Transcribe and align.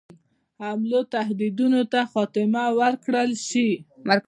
حملو 0.63 1.01
تهدیدونو 1.13 1.81
ته 1.91 1.99
خاتمه 2.11 2.63
ورکړه 2.79 3.21
شي. 3.47 3.69